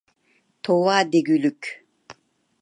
[0.67, 1.63] توۋا دېگۈلۈك!